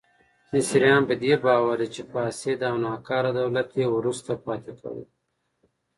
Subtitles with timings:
[0.53, 5.03] مصریان په دې باور دي چې فاسد او ناکاره دولت یې وروسته پاتې کړي.